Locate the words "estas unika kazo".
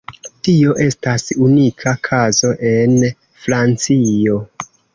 0.85-2.51